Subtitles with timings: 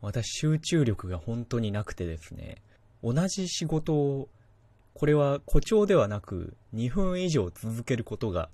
[0.00, 2.62] 私集中力が本当になくてですね、
[3.02, 4.28] 同じ仕事を、
[4.94, 8.48] これは誇張ではなく、2分以上続けることが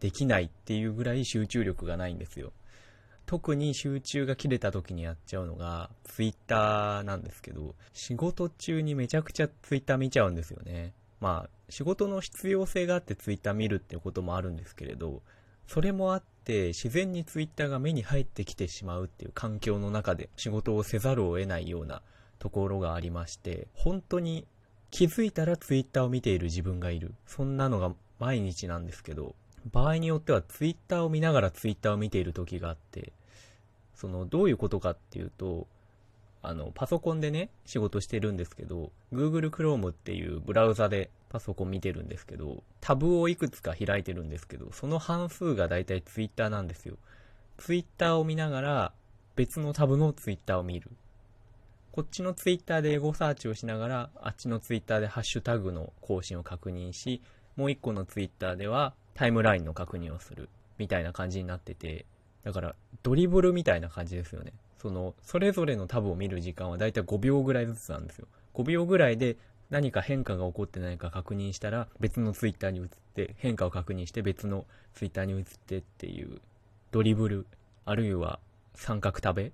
[0.00, 2.52] できないっていうぐらい集中力がないんですよ。
[3.24, 10.92] 特に集中が切れた時にやっちゃうのが、ツイッターなんですけど、仕事中にめちゃくちゃツイッター見ちゃうんですよね。
[11.20, 15.22] まあ、仕事の必要性があってツイッター見るっていうこともあるんですけれど、
[15.66, 22.02] それもあって自然にツイッターが目に入ってきてしまうっていう環境の中で仕事をせざるを得ないような
[22.38, 24.46] ところがありまして、本当に
[24.90, 27.14] 気づいたらツイッターを見ている自分がいる。
[27.26, 29.34] そんなのが毎日なんですけど、
[29.70, 33.12] 場合によってはツイッターを見ながらツイッターを見ている時があって、
[33.94, 35.66] その、どういうことかっていうと、
[36.42, 46.98] あの、パソコンでね、仕事してるんですけど、Google Chrome っていうブラウザでパソコン見てるんですけど、タブをいくつか開いてるんですけど、その半数がだいたい Twitter なんですよ。
[47.56, 48.92] Twitter を見ながら、
[49.34, 50.90] 別のタブの Twitter を見る。
[51.90, 57.22] こっちの Twitter でエゴサーチをしながら、あっちの Twitter でハッシュタグの更新を確認し、
[57.56, 60.50] もう一個の Twitter ではタイムラインの確認をする。
[60.76, 62.04] みたいな感じになってて、
[62.44, 64.52] だからドリブルみたいな感じですよね。
[64.76, 68.26] その、それぞれのタブを見る時間はだいたい5秒ぐらいずつなんですよ。
[68.54, 69.36] 5秒ぐらいで
[69.72, 76.40] 何か変化が起こってないか確認したら別のツイッターに移って変化を確認して別のツイッターに移ってっていう
[76.92, 77.46] ドリブル
[77.84, 78.38] あるいは
[78.74, 79.52] 三角食べ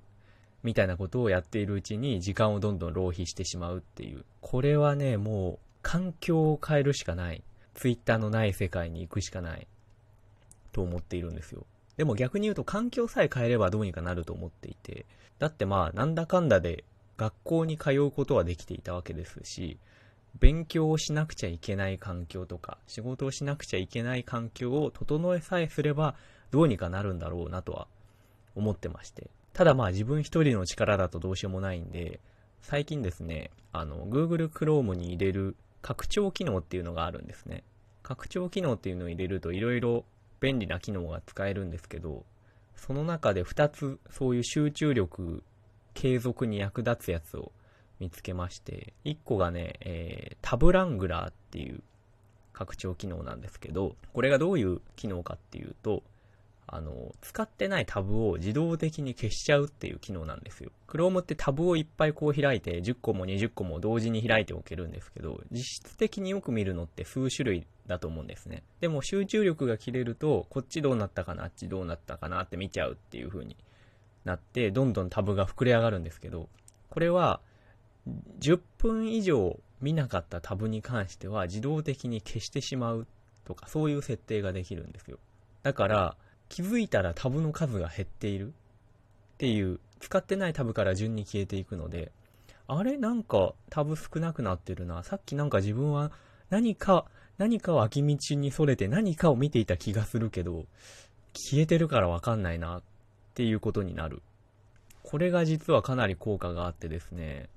[0.62, 7.42] みたいなことをやっているうちに時間をどんどん浪費してしまうっていうこれはねもう環境を変えるしかない。
[7.74, 9.68] ツイッターのない世界に行くしかない
[10.72, 11.64] と思っているんですよ。
[11.96, 15.06] でも逆に言うと環境さえ変えればどうにかなると思っていて、
[15.38, 16.82] だってまあなんだかんだで
[17.16, 19.78] 学校に通うことはできていたわけですし、
[20.40, 26.14] 勉強をしなくちゃいけない環境とか、仕事をしなくちゃいけない環境を整えさえすれば
[26.50, 27.88] どうにかなるんだろうなとは
[28.54, 29.30] 思ってまして。
[29.52, 32.20] ただまあ自分一人の力だとどうしようもないんで、
[32.60, 37.64] 最近ですね、あの、Google Chrome に入れる拡張機能っていうのがあるんですね。
[38.02, 40.04] 拡張機能っていうのを入れるといろいろ
[40.40, 42.24] 便利な機能が使えるんですけど、
[42.76, 45.42] その中で2つそういう集中力
[45.94, 47.52] 継続に役立つやつを
[48.00, 51.82] 見つけまして、1個がね、えー、タブラングラーっていう
[52.52, 56.02] 拡張機能なんですけど、これがどういう機能かっていうと、
[56.70, 60.70] あの、使ってないタブを自動的に消しちゃうっていう機能なんですよ。
[60.86, 68.64] Chrome ってタブをいっぱいこう開いて10個も20個も同時に開いておけるんですけど、実質的によく見るのって数種類だと思うんですね。
[68.80, 73.56] でも集中力が切れると、こっちどうなったかな、あっちどうなったかなって見ちゃうっていう風に
[74.24, 76.50] なって、どんどんタブが膨れ上がるんですけど、
[76.90, 77.40] これは
[78.40, 83.06] 10分以上見なかったタブに関しては自動的に消してしまう
[83.44, 85.18] とか、そういう設定ができるんですよ。
[85.62, 86.16] だから、
[86.48, 88.50] 気づいたらタブの数が減っているっ
[89.38, 92.12] ていう、使ってないタブから順に消えていくので、
[92.66, 92.96] あれ？
[92.96, 95.02] なんかタブ少なくなってるな。
[95.02, 96.12] さっきなんか自分は
[96.50, 97.06] 何か、
[97.38, 100.66] 何かを空き道にそれて何かを見ていた気がするけど、
[101.34, 102.82] 消えてるからわかんないなっ
[103.34, 104.22] ていうことになる。
[105.02, 107.48] これが実はかなり効果があってですね、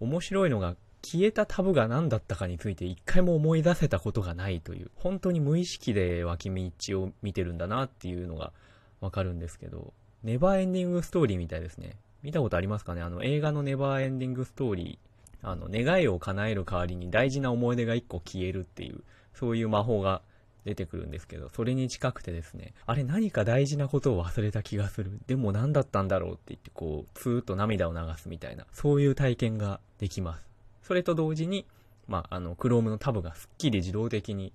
[0.00, 8.52] 面白いのが消えたタブが何だったかについて一回も思い出せたことがないという、本当に無意識で脇道を見てるんだなっていうのが
[9.00, 9.92] わかるんですけど、
[10.24, 11.96] ネバーエンディングストーリーみたいですね。
[12.22, 13.02] 見たことありますかね？
[13.02, 20.22] あの映画のネバーエンディングストーリー、あの願いを叶える代わりに大事な思い出が一個消えるっていう、そういう魔法が
[20.66, 25.20] 出てくるんですけど、それに近くてですね、あれ何か大事なことを忘れた気がする。
[25.28, 30.44] でも何だったんだろうって言ってこう、ツーッと涙を流すみたいな、そういう体験ができます。
[30.82, 31.66] それと同時に、
[32.08, 34.52] まあ、あの、Chrome のタブがすっきり自動的に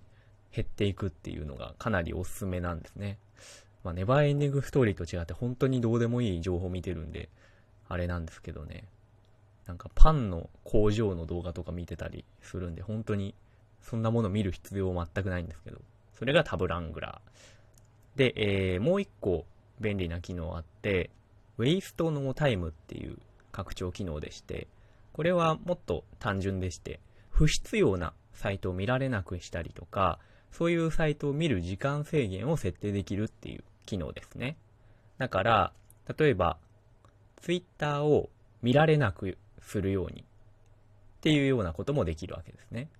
[0.53, 3.17] 減っていくっていうのがかなりおすすめなんですね。
[3.85, 7.29] まあ、ネバーエンディングストーリーと違って本当にどうでもいい情報見てるんで、
[7.87, 8.83] あれなんですけどね。
[9.65, 13.33] なんかパンの工場の動画とか見てたりするんで、本当に
[13.81, 15.79] そんなもの見る必要全くないんですけど、
[16.21, 18.17] それがタブラングラー。
[18.19, 19.47] で、えー、もう一個
[19.79, 21.09] 便利な機能あって、
[21.57, 23.17] ウェイストノータイムっていう
[23.51, 24.67] 拡張機能でして、
[25.13, 26.99] これはもっと単純でして、
[27.31, 30.19] 不必要なサイトを見られなくしたりとか、
[30.51, 34.57] そういうサイトを見る時間制限を設定できるっていう機能ですね。
[35.17, 35.73] だから、
[36.19, 36.59] 例えば、
[37.37, 38.29] Twitter を
[38.61, 40.25] 見られなくするようにっ
[41.21, 42.91] ていうようなこともできるわけですね。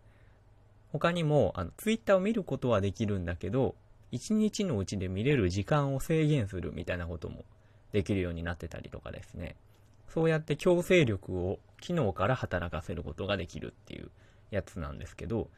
[0.92, 3.76] 他にも、あの、Twitter を見ることはできるんだけど、
[4.12, 7.46] 1日のうちで見れる時間を制限するみたいなことも
[7.94, 9.56] できるようになってたりとかですね。
[10.10, 14.12] そうやって強制力を機能から働かせることができるっていう
[14.52, 15.50] やつなんですけど、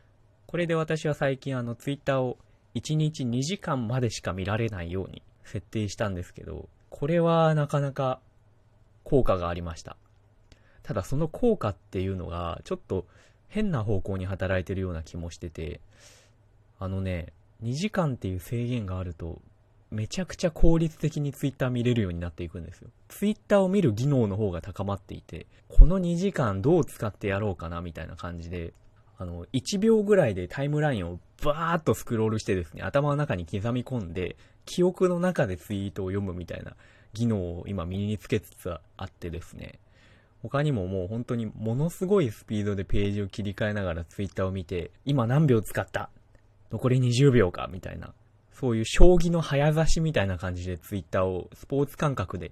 [0.46, 2.38] これで私は最近あのツイッターを
[2.76, 8.20] 1日2時間までしか見られないように設定したんですけど、これはなかなか
[9.04, 9.98] 効果がありました。
[10.84, 13.08] ただその効果っていうのが、ちょっと
[13.54, 15.80] 変な方向に働いてるような気もしてて、
[16.80, 19.40] あのね、2時間っていう制限があると、
[19.92, 22.90] めちゃくちゃ効率的にツイッター見れるようになっていくんですよ。
[23.10, 28.74] ツイッターを見る技能の方が高まっていて、この2時間どう使ってやろうかなみたいな感じで、
[29.20, 34.36] あの、1秒ぐらいでタイムラインをバーっとスクロールしてですね、頭の中に刻み込んで、
[34.66, 36.76] 記憶の中でツイートを読むみたいな
[37.14, 39.78] 技能を今身につけつつあってですね、
[40.44, 46.10] 他にももう本当にものすごいスピードでページを切り替えながらツイッターを見て、今何秒使った？
[46.72, 47.70] 残り20秒か？
[47.72, 48.14] みたいな。
[48.52, 52.52] そういう将棋の早指しみたいな感じでツイッターをスポーツ感覚で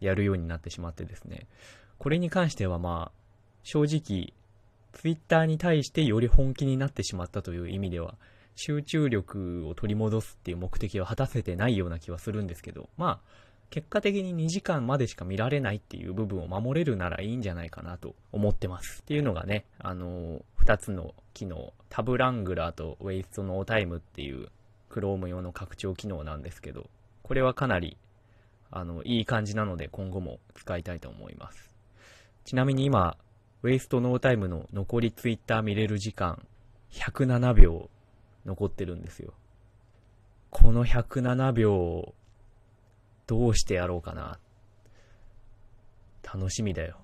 [0.00, 1.46] やるようになってしまってですね。
[1.98, 3.18] これに関してはまあ、
[3.62, 4.32] 正直、
[4.92, 8.16] ツイッターに対してより本気になってしまったという意味では、
[8.54, 19.00] 集中力を取り戻すっていう目的を果たせてないような気はするんですけど、まあ、結果的に2時間までしか見られないっていう部分を守れるならいいんじゃないかなと思ってます。
[19.02, 24.48] っていうのがね、あの2つの機能、タブラングラーとウェイストノータイムっていう
[24.90, 26.90] Chrome 用の拡張機能なんですけど、
[27.22, 27.96] これはかなり、
[28.72, 31.70] あの、いい感じなので今後も使いたいと思います。
[32.44, 33.16] ちなみに今、
[33.62, 36.44] ウェイストノータイムの残り Twitter 見れる時間、
[36.90, 37.88] 107秒
[38.44, 39.32] 残ってるんですよ。
[40.50, 42.14] この107秒、
[43.30, 44.40] どうしてやろうかな。
[46.24, 46.96] 楽しみだよ。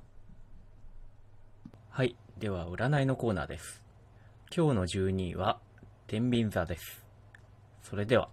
[1.89, 2.17] はい。
[2.37, 3.81] では、占いのコーナーです。
[4.53, 5.61] 今日の12位は、
[6.09, 7.05] 天秤座です。
[7.81, 8.29] それでは。